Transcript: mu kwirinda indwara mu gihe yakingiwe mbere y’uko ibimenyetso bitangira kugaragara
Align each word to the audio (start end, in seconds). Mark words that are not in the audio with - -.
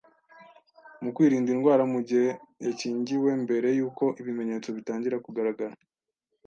mu 1.03 1.09
kwirinda 1.15 1.49
indwara 1.55 1.83
mu 1.93 1.99
gihe 2.07 2.27
yakingiwe 2.65 3.29
mbere 3.43 3.67
y’uko 3.77 4.03
ibimenyetso 4.21 4.69
bitangira 4.77 5.17
kugaragara 5.25 5.73